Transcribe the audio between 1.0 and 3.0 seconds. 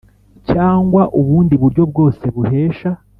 ubundi buryo bwose buhesha